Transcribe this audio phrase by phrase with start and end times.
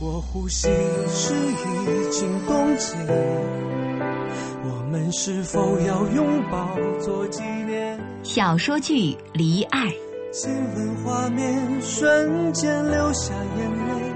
[0.00, 0.66] 果呼吸
[1.08, 2.96] 时已经冻结，
[4.64, 7.98] 我们是否要拥抱做纪念？
[8.22, 8.94] 小说剧
[9.34, 9.88] 《离爱》，
[10.32, 14.12] 亲吻画面瞬间流下眼泪，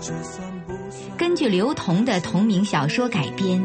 [0.00, 1.18] 这算不算？
[1.18, 3.60] 根据刘同的同名小说改编。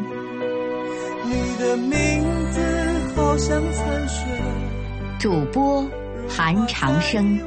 [1.23, 2.59] 你的名字
[3.15, 4.25] 好像残雪，
[5.17, 5.87] 主播
[6.27, 7.39] 韩长生。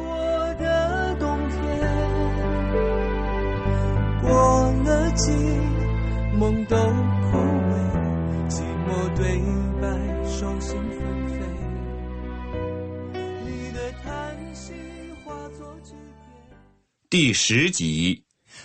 [17.11, 18.23] 第十集，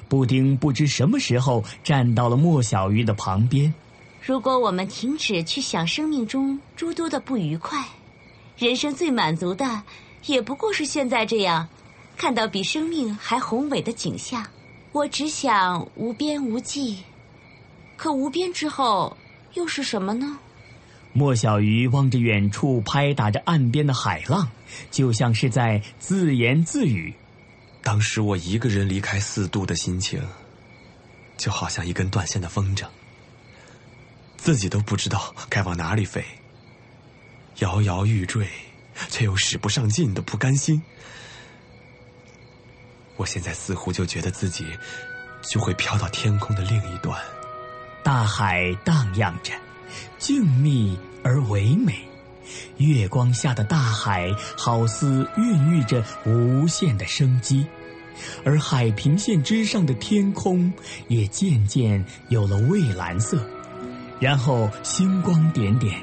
[0.08, 3.74] 布丁不知什么时候站到了莫小鱼的旁边。
[4.22, 7.86] 如果我们停止去想生命中诸多的不愉快，
[8.58, 9.84] 人生最满足的，
[10.26, 11.68] 也不过是现在这样，
[12.18, 14.46] 看到比生命还宏伟的景象。
[14.92, 16.98] 我只想无边无际，
[17.96, 19.16] 可无边之后
[19.54, 20.38] 又是什么呢？
[21.12, 24.50] 莫小鱼望着远处拍打着岸边的海浪，
[24.92, 27.14] 就像是在自言自语。
[27.82, 30.22] 当时我一个人离开四渡的心情，
[31.38, 32.86] 就好像一根断线的风筝。
[34.38, 36.24] 自己都不知道该往哪里飞，
[37.58, 38.48] 摇摇欲坠，
[39.10, 40.82] 却又使不上劲的不甘心。
[43.18, 44.66] 我现在似乎就觉得自己
[45.42, 47.20] 就会飘到天空的另一端。
[48.02, 49.54] 大海荡漾着，
[50.18, 52.00] 静谧而唯美。
[52.78, 57.66] 月光下的大海好似孕育着无限的生机，
[58.44, 60.72] 而海平线之上的天空
[61.08, 63.48] 也渐渐有了蔚蓝色。
[64.20, 66.02] 然后星光点点，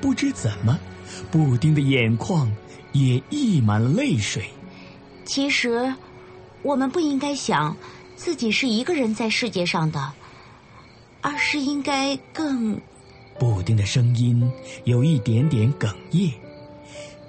[0.00, 0.78] 不知怎么，
[1.30, 2.50] 布丁的眼眶
[2.92, 4.50] 也溢满了泪水。
[5.24, 5.94] 其实，
[6.62, 7.76] 我们不应该想
[8.16, 10.12] 自己是一个人在世界上的，
[11.22, 12.78] 而是应该更……
[13.38, 14.46] 布丁的声音
[14.84, 16.30] 有一点点哽咽。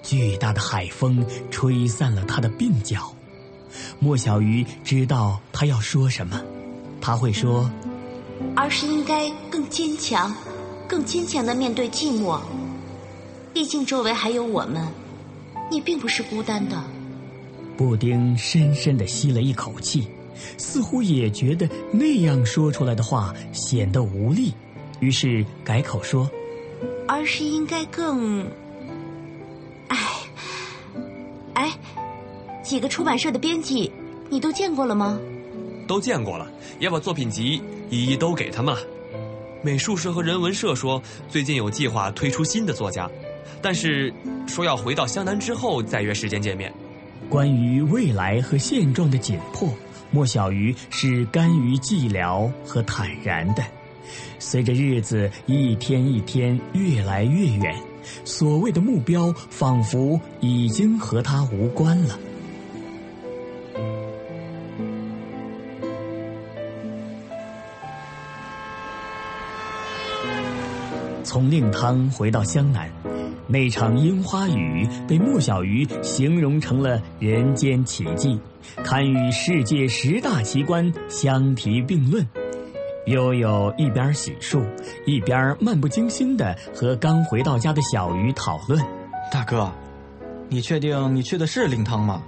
[0.02, 3.16] 巨大的海风吹散了他的鬓角。
[4.00, 6.44] 莫小鱼知道他要说什么，
[7.00, 7.72] 他会说。
[8.56, 10.36] 而是应该更坚强，
[10.88, 12.40] 更坚强的面对寂寞。
[13.54, 14.86] 毕竟周围还有我们，
[15.72, 16.84] 你并不是孤单的。
[17.78, 20.08] 布丁深深的吸了一口气，
[20.58, 24.54] 似乎也觉得那样说出来的话显得无力，
[25.00, 26.30] 于是改口说
[27.08, 28.46] ：“而是应该更……
[29.88, 29.98] 哎，
[31.54, 31.72] 哎，
[32.64, 33.92] 几个出版社的编辑，
[34.30, 35.20] 你都见过了吗？
[35.88, 36.50] 都见过了，
[36.80, 38.82] 也把作品集。”一一都给他们了。
[39.62, 41.00] 美术社和人文社说，
[41.30, 43.08] 最近有计划推出新的作家，
[43.62, 44.12] 但是
[44.48, 46.74] 说要回到湘南之后再约时间见面。
[47.30, 49.70] 关于未来和现状的紧迫，
[50.14, 53.64] 莫小鱼是甘于寂寥和坦然的。
[54.38, 57.76] 随着日子一天一天越来越远，
[58.24, 62.20] 所谓的目标仿佛已经和他无关了。
[71.24, 72.88] 从令汤回到湘南，
[73.48, 78.40] 那场樱花雨被莫小鱼形容成了人间奇迹，
[78.84, 82.26] 堪与世界十大奇观相提并论。
[83.06, 84.66] 悠悠一边洗漱，
[85.06, 88.82] 一边漫不经心的和刚回到家的小鱼讨论
[89.30, 89.70] ：“大哥，
[90.48, 92.24] 你确定你去的是灵汤吗？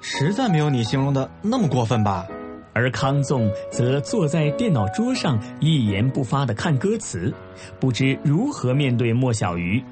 [0.00, 2.26] 实在没有你形容的那么过分吧？”
[2.72, 7.34] 而康纵则坐在电脑桌上一言不发的看歌词，
[7.80, 9.82] 不知如何面对莫小鱼。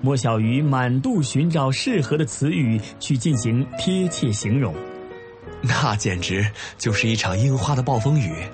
[0.00, 4.74] 莫小鱼满肚寻找适合的词语去进行贴切形容，
[5.62, 6.46] 那简直
[6.78, 8.44] 就是一场樱花的暴风雨，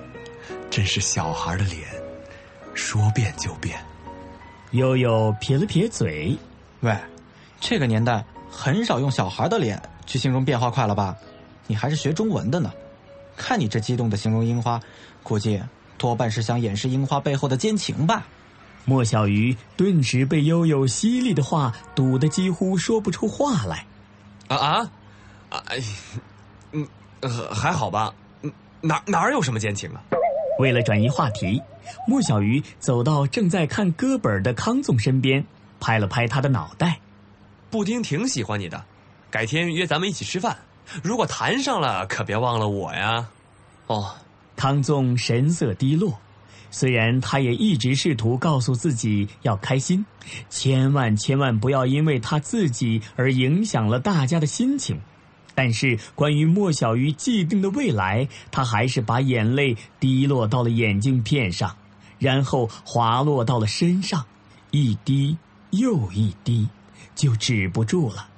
[0.69, 1.79] 真是小孩的脸，
[2.73, 3.77] 说变就变。
[4.71, 6.37] 悠悠撇了撇嘴，
[6.79, 6.95] 喂，
[7.59, 11.15] 这个年代很少用小孩的脸去形容变化快了吧？
[11.67, 12.71] 你还是学中文的呢。
[13.37, 14.79] 看你这激动的形容樱花，
[15.23, 15.61] 估计
[15.97, 18.27] 多半是想掩饰樱花背后的奸情吧。
[18.85, 23.85] 莫小鱼顿时被悠悠犀利的话堵得几乎说不出话来。
[24.47, 24.91] 啊啊，
[25.67, 25.77] 哎，
[26.71, 26.87] 嗯，
[27.51, 28.13] 还好吧？
[28.81, 30.01] 哪哪有什么奸情啊？
[30.59, 31.61] 为了转移话题，
[32.07, 35.45] 莫小鱼走到正在看歌本的康纵身边，
[35.79, 36.99] 拍了拍他的脑袋。
[37.71, 38.83] 布丁挺喜欢你的，
[39.31, 40.57] 改天约咱们一起吃饭。
[41.01, 43.25] 如果谈上了，可别忘了我呀！
[43.87, 44.13] 哦，
[44.55, 46.19] 康纵神色低落，
[46.75, 50.03] 虽然他也一直试图告诉自己要开心，
[50.49, 54.99] 千万千万不要因为他自己而影响了大家的心情，
[55.53, 61.77] 但是关于莫小鱼既定的未来，他还是把眼泪滴落到了眼镜片上，
[62.17, 64.25] 然后滑落到了身上，
[64.71, 65.37] 一滴
[65.69, 66.67] 又一滴，
[67.13, 68.29] 就止不住了。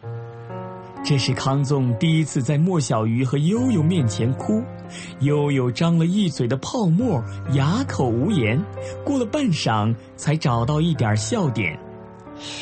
[1.05, 4.63] 这是康纵第一次在莫小鱼和悠悠面前哭，
[5.19, 7.23] 悠悠张了一嘴的泡沫，
[7.53, 8.59] 哑口无言。
[9.05, 11.79] 过了半晌，才找到一点笑点。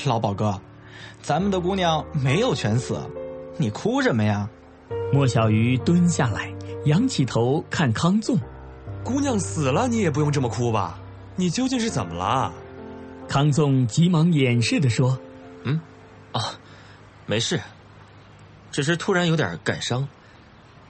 [0.05, 0.59] 老宝哥，
[1.21, 2.99] 咱们的姑娘没有全死，
[3.55, 4.49] 你哭什么呀？
[5.13, 6.53] 莫小鱼蹲下来，
[6.83, 8.37] 仰起头看康纵。
[9.05, 10.99] 姑娘死了，你也不用这么哭吧？
[11.37, 12.51] 你究竟是怎么了？
[13.29, 15.17] 康纵急忙掩饰的说
[15.63, 15.79] ：“嗯，
[16.33, 16.41] 啊，
[17.25, 17.57] 没事。”
[18.73, 20.07] 只是突然有点感伤，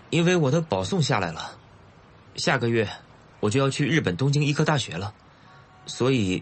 [0.09, 1.51] 因为我的保送下来了，
[2.35, 2.89] 下个月
[3.41, 5.13] 我就要去日本东京医科大学了，
[5.85, 6.41] 所以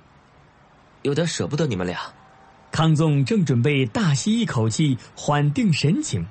[1.02, 2.00] 有点舍不得你们俩。
[2.72, 6.28] 康纵正准备大吸一口气缓定神情，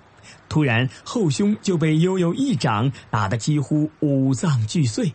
[0.49, 5.13] 突然后胸就被悠悠一掌打得几乎五脏俱碎。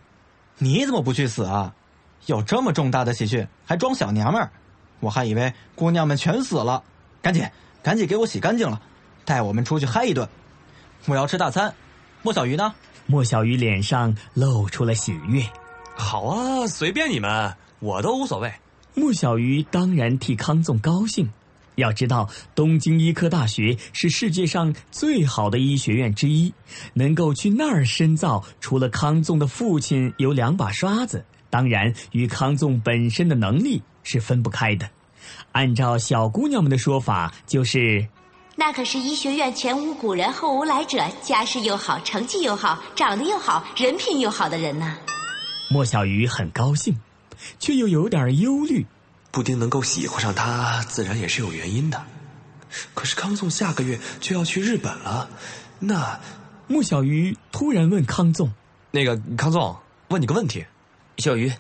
[0.58, 1.74] 你怎么不去死啊？
[2.26, 4.52] 有这么重大的喜讯还装小娘们儿？
[5.00, 6.84] 我还以为姑娘们全死了。
[7.22, 7.50] 赶紧，
[7.82, 8.82] 赶紧给我洗干净了。
[9.26, 10.30] 带我们出去嗨一顿，
[11.08, 11.74] 我要吃大餐。
[12.22, 12.74] 莫小鱼呢？
[13.08, 15.44] 莫小鱼脸上露出了喜悦。
[15.96, 18.52] 好啊，随便你们，我都无所谓。
[18.94, 21.30] 莫小鱼当然替康纵高兴。
[21.76, 26.54] 要知道，东京医科大学是世界上最好的医学院之一，
[26.94, 34.90] 能够去那儿深造，除了康纵的父亲有两把刷子，当然与康纵本身的能力是分不开的。
[35.52, 38.08] 按照小姑娘们的说法，就是。
[38.58, 44.98] 那可是医学院前无古人后无来者，家世又好，成绩又好，长得又好，人品又好的人呐。
[45.70, 46.98] 莫小鱼很高兴，
[47.60, 48.86] 却又有点忧虑。
[49.30, 52.02] 布丁能够喜欢上他，自然也是有原因的。
[52.94, 55.30] 可是康纵下个月就要去日本了，
[55.80, 56.18] 那……
[56.68, 58.52] 莫小鱼突然问康纵
[58.90, 59.76] ：“那个康纵，
[60.08, 60.66] 问你个问题。”
[61.20, 61.52] 小鱼，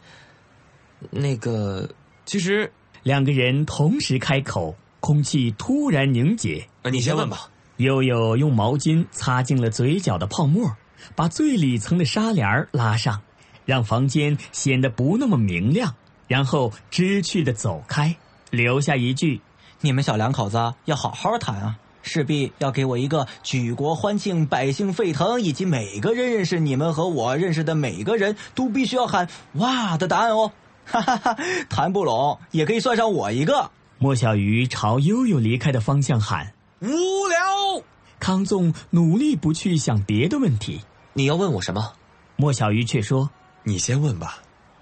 [1.11, 1.89] 那个……
[2.25, 2.71] 其实
[3.03, 4.75] 两个人同时开口。
[5.01, 6.67] 空气突然凝结。
[6.91, 7.49] 你先问吧。
[7.77, 10.75] 悠悠用毛巾擦净了嘴角的泡沫，
[11.13, 13.21] 把最里层的纱帘拉上，
[13.65, 15.93] 让房间显得不那么明亮，
[16.27, 18.15] 然后知趣的走开，
[18.49, 19.41] 留下一句
[19.81, 30.53] ：“你们小两口子要好好谈啊，势必要给我一个举国欢庆、百姓沸腾，以及每个人认识你们和我认识的每个人都必须要喊哇的答案哦。
[30.85, 31.37] 哈哈哈，
[31.67, 36.87] 谈不拢也可以算上我一个。”莫小鱼朝悠悠离开的方向喊：“无
[37.27, 37.83] 聊。”
[38.19, 40.81] 康纵努力不去想别的问题。
[41.13, 41.93] 你要问我什么？
[42.35, 43.29] 莫小鱼却说
[43.63, 44.41] ：“你先问吧。”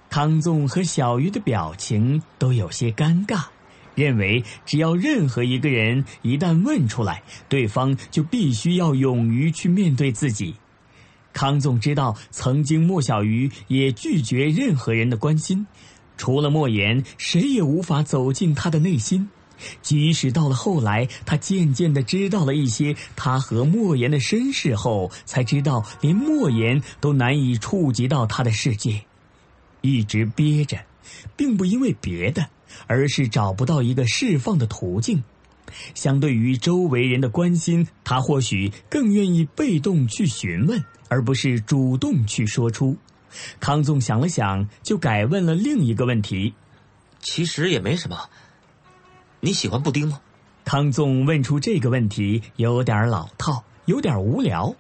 [0.10, 3.46] 康纵和小鱼的表情都有些尴尬，
[3.96, 10.56] 认为只要任何一个人一旦问出来，对方就必须要勇于去面对自己。
[11.34, 15.66] 康纵知道，曾经莫小鱼也拒绝任何人的关心。
[16.16, 19.30] 除了莫言，谁也无法走进他的内心。
[19.82, 29.04] 即使到了后来，他渐渐的知道了一些他和莫言的身世后，才知道连莫言都难以触及到他的世界。
[29.82, 30.78] 一直憋着，
[31.36, 32.48] 并不因为别的，
[32.88, 35.24] 而是找不到一个释放的途径。
[35.96, 42.96] 相对于周围人的关心，他或许更愿意被动去询问，而不是主动去说出。
[43.60, 46.54] 康纵想了想，就改问了另一个问题
[47.20, 48.30] ：“其实也没什么，
[49.44, 50.22] 你喜欢布丁吗？”
[50.64, 54.74] 康纵问出这个问题有点老套，有点无聊。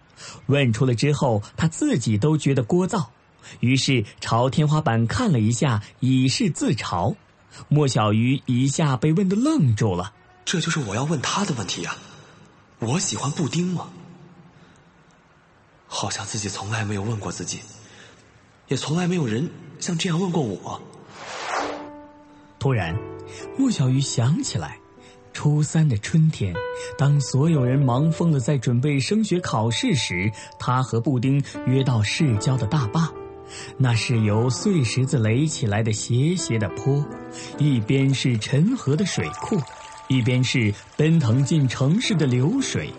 [0.45, 3.07] 问出了之后，他自己都觉得聒噪，
[3.59, 7.15] 于是朝天花板看了一下，以示自嘲。
[7.67, 10.13] 莫小鱼一下被问的愣住了。
[10.45, 11.97] 这就是我要问他的问题呀！
[12.79, 13.89] 我喜欢布丁吗？
[15.87, 17.59] 好像自己从来没有问过自己。
[18.69, 19.51] 也从来没有人
[19.81, 20.81] 像这样问过我。
[22.63, 22.97] 突然，
[23.57, 24.77] 莫小鱼想起来，
[25.33, 26.53] 初三的春天，
[26.97, 33.11] 当所有人忙疯了在准备升学考试时，他和布丁约到市郊的大坝。
[33.77, 37.05] 那是由碎石子垒起来的斜斜的坡，
[37.57, 39.59] 一边是陈河的水库，
[40.07, 42.89] 一边是奔腾进城市的流水。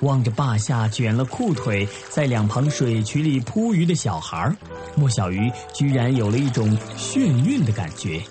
[0.00, 4.50] 望着坝下卷了裤腿，在两旁水渠里扑鱼的小孩
[4.96, 8.22] 莫小鱼居然有了一种眩晕的感觉。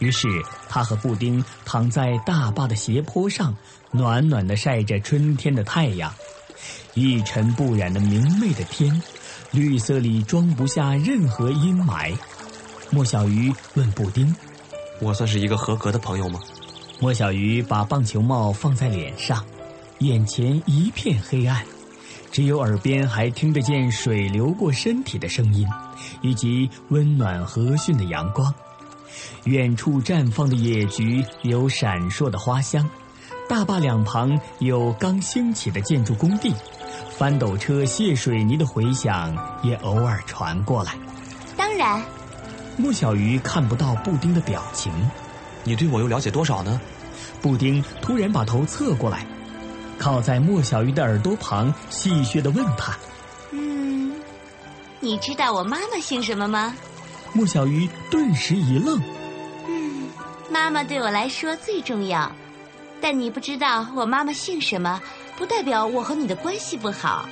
[0.00, 0.28] 于是，
[0.68, 3.54] 他和布丁躺在大坝的斜坡上，
[3.92, 6.12] 暖暖的晒着春天的太阳。
[6.94, 9.00] 一尘不染的明媚的天，
[9.52, 12.12] 绿色里装不下任何阴霾。
[12.90, 14.34] 莫小鱼问布丁
[15.00, 16.40] ：“我算是一个合格的朋友吗？”
[16.98, 19.44] 莫小鱼把棒球帽放在脸上。
[20.00, 21.62] 眼前一片黑暗，
[22.32, 25.68] 只有耳边还听得见水流过身体的声音，
[26.22, 28.52] 以及温暖和煦的阳光。
[29.44, 32.88] 远处绽放的野菊有闪烁的花香，
[33.48, 36.54] 大坝两旁有刚兴起的建筑工地，
[37.16, 40.94] 翻斗车卸水泥的回响也偶尔传过来。
[41.56, 42.02] 当然，
[42.76, 44.92] 莫小鱼看不到布丁的表情，
[45.64, 46.80] 你对我又了解多少呢？
[47.42, 49.26] 布丁突然把头侧过来，
[49.98, 52.96] 靠在莫小鱼的耳朵旁，戏谑地问他
[53.50, 54.14] 嗯，
[55.00, 56.74] 你知道我妈妈姓什么吗
[57.32, 59.00] ？：“莫小鱼顿时一愣。
[59.66, 60.08] 嗯，
[60.50, 62.30] 妈妈对我来说最重要，
[63.00, 65.00] 但你不知道我妈妈姓什么，
[65.36, 67.28] 不代表我和你的关系不好。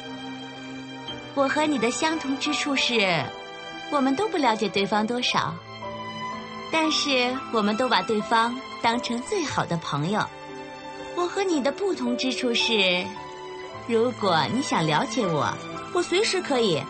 [1.35, 3.25] 我和你的相同之处是，
[3.91, 5.55] 我们都不了解对方多少，
[6.71, 10.25] 但是我们都把对方当成最好的朋友。
[11.17, 13.05] 我和你的不同之处是，
[13.89, 15.53] 如果你想了解我，
[15.93, 16.81] 我随时可以，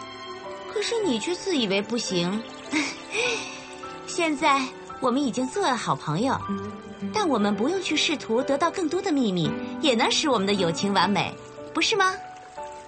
[0.72, 2.42] 可是你却自以为不行。
[4.06, 4.60] 现在
[5.00, 6.38] 我们已经做了好朋友，
[7.12, 11.32] 但我们不用去试图得到更多的秘密，也能使我们的友情完美，
[11.72, 12.12] 不是吗？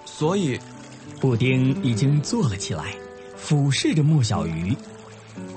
[0.05, 0.59] 所以，
[1.19, 2.93] 布丁已经坐了起来，
[3.37, 4.75] 俯视着莫小鱼。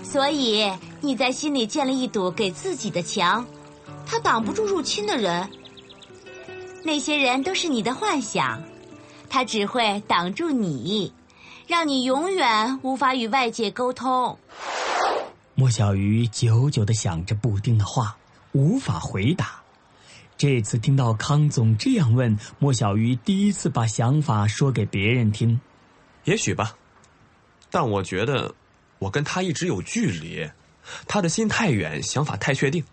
[0.03, 3.45] 所以你在心里建了一堵给自己的墙，
[4.07, 5.49] 它挡不住入侵的人。
[6.85, 8.63] 那些人都是你的幻想，
[9.29, 11.13] 它只会挡住你，
[11.67, 14.39] 让你永远无法与外界沟通。
[15.55, 18.17] 莫小鱼久久的想着布丁的话，
[18.53, 19.63] 无法回答。
[20.37, 25.59] 这次听到康总这样问，莫小鱼第一次把想法说给别人听。
[26.25, 26.77] 也许吧，
[27.71, 28.55] 但我觉得
[28.99, 30.51] 我跟他一直有距离，
[31.07, 32.85] 他的心太远，想法太确定，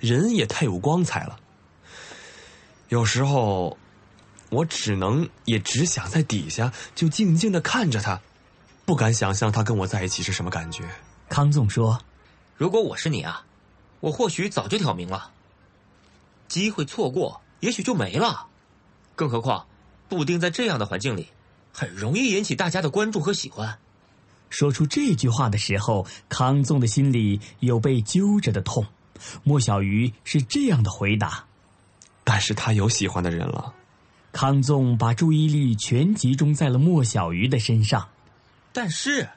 [0.00, 1.38] 人也太有光彩了。
[2.88, 3.76] 有时候，
[4.50, 8.20] 我只能也只想在底下就静静的看着他，
[8.84, 10.88] 不敢想象他跟我在一起是什么感觉。
[11.28, 12.00] 康总说
[12.56, 13.44] 如果我是你啊，
[14.00, 15.30] 我或许早就挑明了。
[16.48, 18.46] 机会错过，也许就没了。
[19.14, 19.66] 更何况，
[20.08, 21.28] 布丁在这样的环境里，
[21.72, 23.78] 很容易引起大家的关注和喜欢。
[24.48, 28.86] ：“说出这句话的时候，康总的心里有被揪着的痛。”
[29.44, 31.44] 莫小鱼是这样的回答。
[32.24, 33.74] 但是他有喜欢的人了，
[34.32, 38.08] 康纵把注意力全集中在了莫小鱼的身上。
[38.72, 39.28] 但是，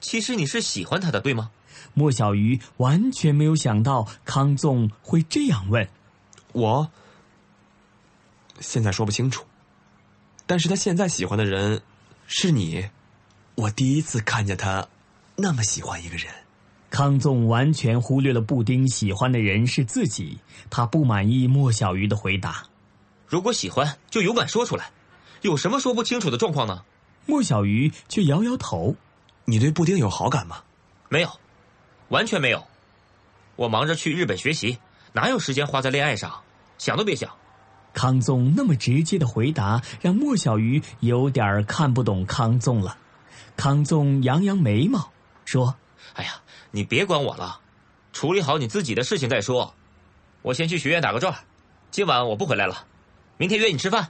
[0.00, 1.50] 其实你是喜欢他的，对吗？
[1.94, 5.88] 莫小鱼完全没有想到康纵会这样问。
[6.52, 6.90] 我
[8.60, 9.44] 现在说不清楚。
[10.46, 11.80] 但是他现在喜欢的人
[12.26, 12.88] 是你，
[13.54, 14.86] 我第一次看见他
[15.36, 16.26] 那么喜欢一个人。
[16.90, 22.64] 康纵完全忽略了布丁喜欢的人是自己，他不满意莫小鱼的回答。
[23.34, 24.92] 如果喜欢，就勇敢说出来。
[25.40, 26.84] 有什么说不清楚的状况呢？
[27.26, 28.94] 莫小鱼却摇摇头。
[29.44, 30.62] 你对布丁有好感吗？
[31.08, 31.28] 没有，
[32.10, 32.64] 完全没有。
[33.56, 34.78] 我忙着去日本学习，
[35.12, 36.32] 哪有时间花在恋爱上？
[36.78, 37.28] 想都别想。
[37.92, 42.96] 康纵那么直接的回答，让莫小鱼有点儿看不懂康纵了。
[43.56, 45.10] 康纵扬扬眉毛，
[45.44, 45.74] 说
[46.12, 46.34] 哎呀，
[46.70, 47.58] 你别管我了，
[48.12, 49.74] 处理好你自己的事情再说。
[50.42, 51.36] 我先去学院打个转，
[51.90, 52.86] 今晚我不回来了，
[53.36, 54.08] 明天约你吃饭。：“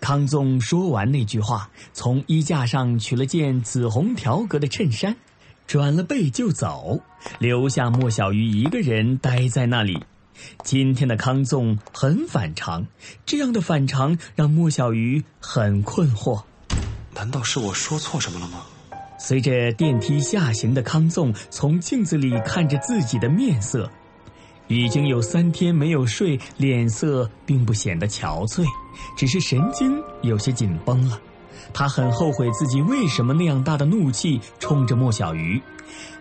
[0.00, 5.16] 康纵说完那句话，从衣架上取了件紫红条格的衬衫，
[5.66, 7.00] 转了背就走，
[7.38, 10.02] 留下莫小鱼一个人待在那里。
[10.64, 12.86] 今天的康纵很反常，
[13.26, 16.42] 这样的反常让莫小鱼很困惑。
[17.12, 18.62] 难道是我说错什么了吗？
[19.18, 23.90] 随着电梯下行的康纵从镜子里看着自己的面色，
[24.70, 28.64] 已经有三天没有睡，脸色并不显得憔悴，
[29.16, 31.20] 只是神经有些紧绷了。
[31.72, 35.60] 他很后悔自己为什么那样大的怒气冲着莫小鱼。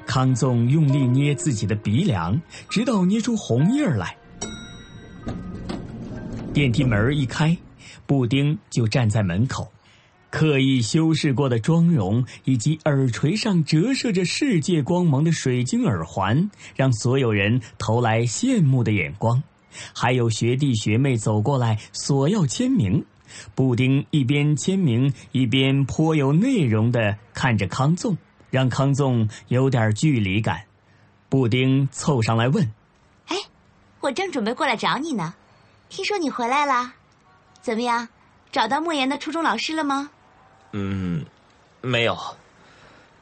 [0.07, 4.17] 康纵用力捏自己的鼻梁，直到捏出红印儿来。
[6.51, 7.55] 电梯门一开，
[8.07, 9.71] 布丁就站在门口。
[10.29, 19.41] 刻意修饰过的妆容，以及耳垂上折射着世界光芒的水晶耳环，让所有人投来羡慕的眼光。
[19.95, 23.03] 还有学弟学妹走过来索要签名，
[23.55, 28.17] 布丁一边签名，一边颇有内容的看着康纵，
[28.51, 30.61] 让康纵有点距离感。
[31.27, 32.71] 布丁凑上来问
[33.27, 33.37] 哎，
[33.99, 35.33] 我正准备过来找你呢，
[35.89, 36.93] 听说你回来啦？
[37.61, 38.09] 怎么样，
[38.51, 40.11] 找到莫言的初中老师了吗？
[40.71, 41.25] 嗯，
[41.81, 42.17] 没有，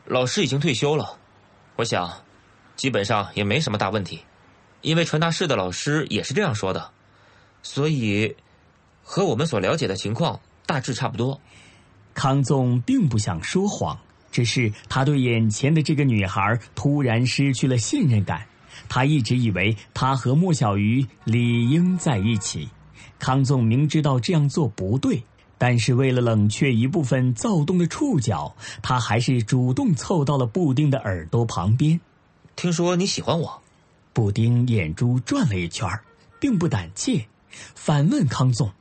[0.05, 1.17] 老师已经退休了。
[1.75, 2.11] 我想，
[2.75, 4.21] 基本上也没什么大问题，
[4.81, 6.91] 因为传达室的老师也是这样说的，
[7.61, 8.35] 所以
[9.03, 11.39] 和我们所了解的情况大致差不多。
[12.13, 13.99] 康纵并不想说谎，
[14.31, 18.47] 只是他对眼前的这个女孩突然失去了信任感。
[18.89, 22.69] 他一直以为他和莫小鱼理应在一起。
[23.19, 25.23] 康纵明知道这样做不对，
[25.57, 31.99] 但是为了冷却一部分躁动的触角，他还是主动凑到了布丁的耳朵旁边。
[32.55, 33.61] 听说你喜欢我？
[34.13, 35.87] 布丁眼珠转了一圈，
[36.39, 37.27] 并不胆怯，
[37.75, 38.71] 反问康纵：“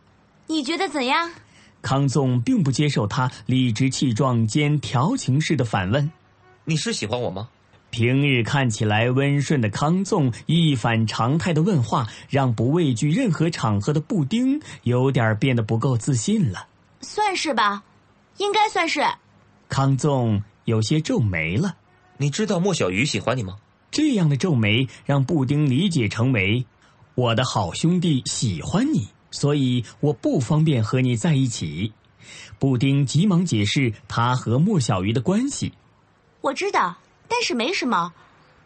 [0.49, 1.31] 你觉得怎样？”
[1.83, 6.11] 康纵并不接受他理直气壮兼调情式的反问
[6.65, 7.49] ：“你是喜欢我吗？”
[7.97, 16.67] 平日看起来温顺的康纵一反常态的问话，让不畏惧任何场合的布丁有点变得不够自信了。
[17.01, 17.83] 算是吧，
[18.37, 19.03] 应该算是。
[19.71, 21.75] 康纵有些皱眉了。
[22.19, 23.57] 你知道莫小鱼喜欢你吗？
[23.91, 26.67] 这样的皱眉让布丁理解成为
[27.15, 31.95] 我的好兄弟喜欢你，所以我不方便和你在一起。
[32.59, 35.73] 布丁急忙解释他和莫小鱼的关系。
[36.43, 36.95] 我知道。
[37.29, 38.13] 但是没什么，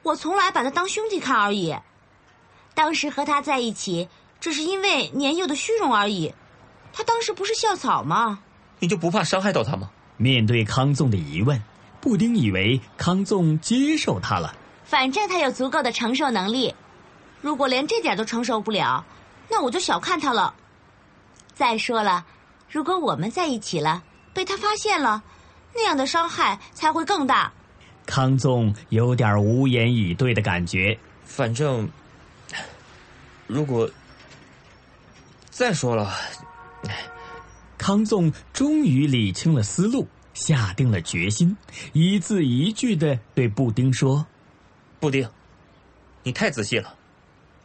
[0.03, 1.77] 我从来把他当兄弟看而已。
[2.75, 4.09] 当时和他在一起，
[4.41, 6.35] 只是因为年幼的虚荣而已。
[6.93, 8.41] 他当时不是校草吗？
[8.79, 9.91] 你就不怕伤害到他吗？
[10.17, 11.63] 面对康纵的疑问，
[12.01, 14.55] 布丁以为康纵接受他了。
[14.85, 16.75] 反正他有足够的承受能力。
[17.41, 19.05] 如果连这点都承受不了，
[19.49, 20.55] 那我就小看他了。
[21.55, 22.25] 再说了，
[22.69, 24.03] 如果我们在一起了，
[24.35, 25.23] 被他发现了，
[25.75, 27.53] 那样的伤害才会更大。
[28.11, 30.99] 康纵有点无言以对的感觉。
[31.25, 31.89] 反正，
[33.47, 33.89] 如果
[35.49, 36.13] 再说了，
[37.79, 41.57] 康纵终于理清了思路，下定了决心，
[41.93, 44.27] 一字一句的对布丁说
[44.99, 45.31] ：“布丁，
[46.25, 46.97] 你太仔细了。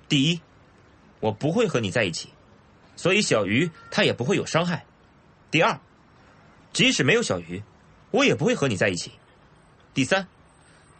[0.07, 0.39] 第一，
[1.21, 2.29] 我不会和你在一起，
[2.95, 4.85] 所以小鱼他也不会有伤害。
[5.49, 5.79] 第二，
[6.71, 7.63] 即使没有小鱼，
[8.11, 9.11] 我也不会和你在一起。
[9.95, 10.27] 第三。”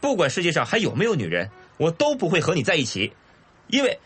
[0.06, 3.12] 不管世界上还有没有女人，我都不会和你在一起，
[3.70, 4.00] 因为……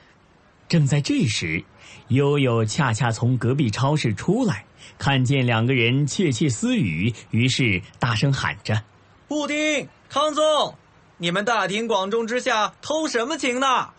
[0.69, 1.62] 正在这时，
[2.07, 4.63] 悠悠恰恰从隔壁超市出来，
[4.97, 8.81] 看见两个人窃窃私语，于是大声喊着
[9.27, 10.73] ：“布丁，康总，
[11.17, 13.89] 你们大庭广众之下偷什么情呢？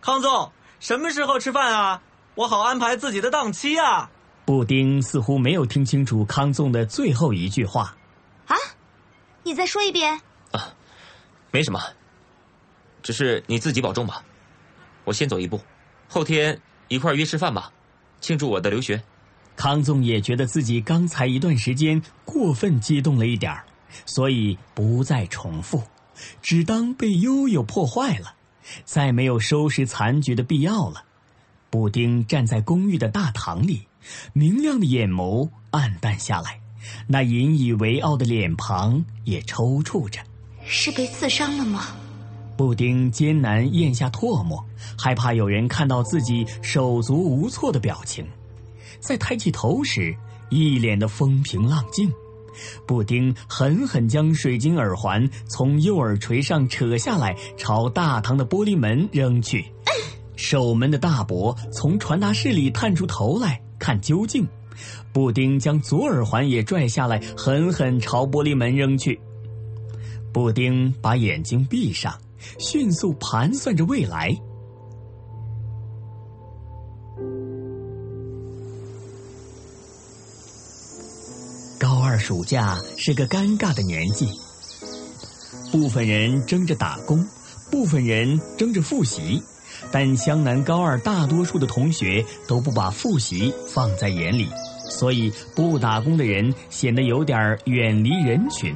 [0.00, 2.00] 康总，什么时候吃饭啊？
[2.36, 4.08] 我好安排自己的档期啊！”
[4.46, 7.96] 布丁似乎没有听清楚康纵的最后一句话。
[8.46, 8.54] 啊，
[9.42, 10.20] 你再说一遍。
[11.50, 11.80] 没什么，
[13.02, 14.22] 只是你自己保重吧。
[15.04, 15.60] 我先走一步，
[16.08, 17.72] 后天一块约吃饭吧，
[18.20, 19.02] 庆祝我的留学。
[19.56, 23.64] 康纵也觉得自己刚才一段时间过分激动了一点儿，
[24.06, 25.82] 所以不再重复，
[26.42, 28.34] 只当被悠悠破坏了，
[28.84, 31.04] 再没有收拾残局的必要了。
[31.70, 33.88] 布丁站在公寓的大堂里，
[34.32, 36.60] 明亮的眼眸暗淡下来，
[37.08, 40.20] 那引以为傲的脸庞也抽搐着。
[40.68, 41.86] 是被刺伤了吗？
[42.56, 44.62] 布丁艰难咽下唾沫，
[44.98, 48.26] 害怕有人看到自己手足无措的表情。
[49.00, 50.14] 在抬起头时，
[50.50, 52.12] 一脸的风平浪静。
[52.86, 59.64] 布丁狠狠将水晶耳环从右耳垂上扯下来，朝大堂的玻璃门扔去。
[60.34, 64.46] 守门的大伯从传达室里探出头来看究竟。
[65.12, 69.20] 布丁将左耳环也拽下来，狠狠朝玻璃门扔去。
[70.38, 72.16] 布丁把眼睛闭上，
[72.60, 74.32] 迅速盘算着未来。
[81.76, 84.28] 高二暑假是个尴尬的年纪，
[85.72, 87.26] 部分人争着打工，
[87.68, 89.42] 部分人争着复习，
[89.90, 94.48] 但湘南高二大多数的同学都不把复习放在眼里，
[94.88, 98.72] 所以不打工的人显得有点远离人群。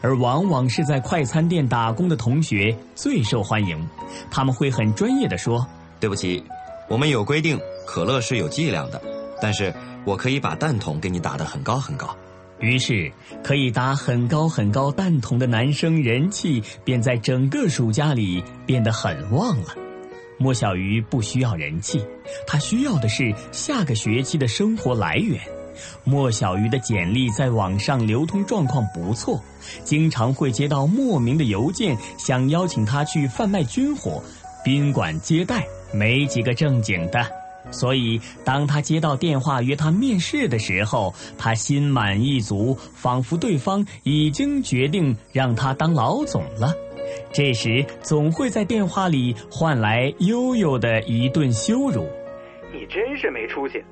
[0.00, 3.88] 而往往是在快餐店打工的同学最受欢迎，
[4.30, 5.66] 他们会很专业的说
[6.00, 6.42] ：“对不起，
[6.88, 9.00] 我们有规定，可乐是有剂量的，
[9.40, 9.72] 但是
[10.04, 12.14] 我可以把蛋筒给你打得很高很高。”
[12.60, 13.12] 于是，
[13.44, 19.76] 可以打很高很高蛋筒的男生人气便在整个暑假里变得很旺了。
[20.38, 22.04] 莫小鱼不需要人气，
[22.48, 25.40] 他需要的是下个学期的生活来源。
[26.04, 29.40] 莫小鱼的简历在网上流通状况不错，
[29.84, 34.22] 经常会接到莫名的邮件，想邀请他去贩卖军火、
[34.64, 37.24] 宾馆接待，没几个正经的。
[37.70, 46.72] 所以，当他接到电话约他面试的时候，他心满意足，仿佛对方已经决定让他当老总了。
[47.30, 52.06] 这时，总会在电话里换来悠悠的一顿羞辱
[52.72, 53.82] ：“你真是没出息！”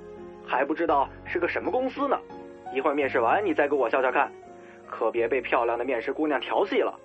[0.46, 2.18] 还不知道是个什么公司呢，
[2.72, 4.30] 一会儿面试完你再给我笑笑看，
[4.88, 6.98] 可别被漂亮的面试姑娘调戏了。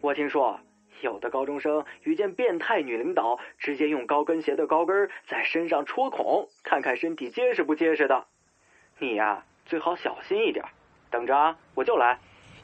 [0.00, 0.58] 我听说
[1.00, 8.24] 有的高中生遇见变态女领导，直接用高跟鞋的高跟在身上戳孔，看看身体结实不结实的。
[8.98, 10.64] 你呀，最好小心一点。
[11.10, 12.18] 等着啊，我就来。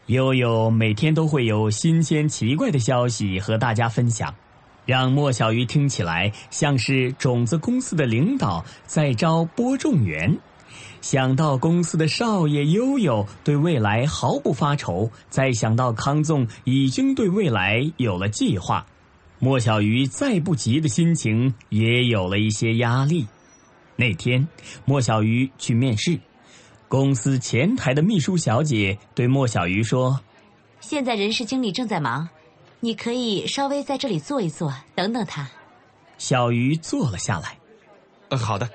[0.06, 4.34] 悠悠每天都会有新鲜奇怪的消息和大家分享，
[4.88, 10.35] 让莫小鱼听起来像是种子公司的领导在招播种员。
[11.03, 18.87] 想到公司的少爷悠悠对未来毫不发愁，再想到康纵已经对未来有了计划，
[19.38, 23.27] 莫小鱼再不急的心情也有了一些压力。
[23.94, 24.48] 那天，
[24.87, 26.18] 莫小鱼去面试。
[26.88, 30.18] 公司前台的秘书小姐对莫小鱼说
[30.81, 32.27] ：“现在人事经理正在忙，
[32.80, 35.48] 你可以稍微在这里坐一坐，等等他。”
[36.18, 37.56] 小鱼坐了下来。
[38.28, 38.68] 呃，好的，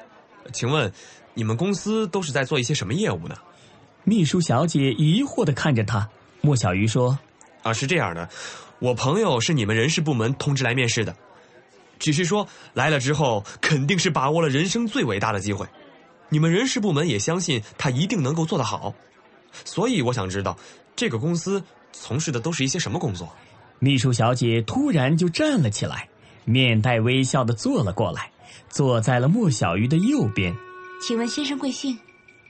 [0.51, 0.91] 请问
[1.33, 3.35] 你们公司都是在做一些什么业务呢？
[4.03, 6.09] 秘书小姐疑惑的看着他。
[6.41, 7.17] 莫小鱼说
[7.63, 8.29] ：“啊，是这样的，
[8.79, 11.15] 我朋友是你们人事部门通知来面试的，
[11.99, 15.65] 只是说来了之后肯定是把握了人生最伟大的机会。”
[16.29, 18.93] 你们人事部门也相信他一定能够做得好，
[19.65, 20.57] 所以我想知道，
[20.95, 23.31] 这个公司从事的都是一些什么工作？
[23.83, 26.07] 秘书小姐突然就站了起来，
[26.45, 28.31] 面带微笑的坐了过来，
[28.69, 30.55] 坐在了莫小鱼的右边。
[31.05, 31.97] 请问先生贵姓？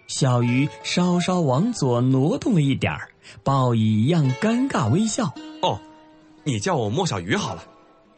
[0.06, 3.10] 小鱼稍稍往左挪动了一点儿，
[3.44, 5.26] 报以一样尴尬微笑。
[5.64, 5.82] 哦，
[6.44, 7.64] 你叫我莫小鱼好了。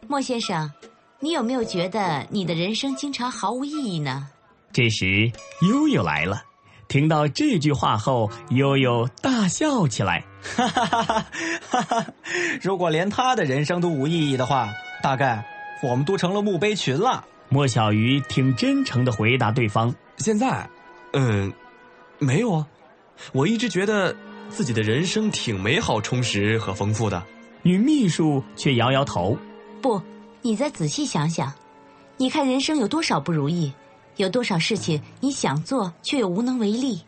[0.10, 0.70] 莫先生，
[1.22, 4.28] 你有没有觉得你的人生经常毫无意义呢？
[4.74, 6.44] 这时，悠悠来了。
[6.88, 10.24] 听到这句话后，悠悠大笑起来，
[10.56, 11.28] 哈哈哈哈
[11.70, 12.06] 哈哈！
[12.62, 14.70] 如果连他的人生都无意义的话，
[15.02, 15.46] 大概
[15.82, 17.26] 我们都成了墓碑群了。
[17.50, 20.70] 莫小鱼挺真诚的回答对方：“现在，
[21.14, 21.52] 嗯，
[22.20, 22.68] 没有啊，
[23.34, 24.16] 我一直觉得
[24.50, 27.24] 自己的人生挺美好、充实和丰富的。”
[27.64, 29.38] 女秘书却摇摇头
[29.82, 30.02] ：“不，
[30.42, 31.52] 你再仔细想想，
[32.18, 33.74] 你看人生有多少不如意。”
[34.18, 37.02] 有多少事情你想做却又无能为力？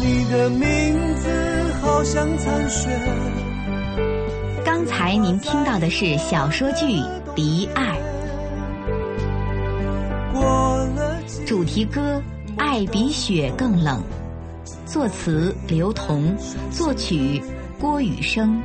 [0.00, 1.28] 你的名字
[1.82, 2.88] 好像残雪。
[4.64, 6.86] 刚才您听到的是小说剧
[7.34, 7.98] 《离爱》，
[11.46, 12.22] 主题歌
[12.58, 14.02] 《爱比雪更冷》，
[14.90, 16.34] 作词刘同，
[16.70, 17.42] 作曲
[17.78, 18.62] 郭雨生。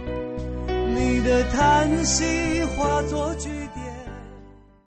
[0.68, 3.50] 你的叹息化作句。